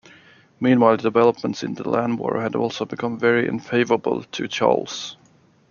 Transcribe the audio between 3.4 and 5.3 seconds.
unfavourable to Charles.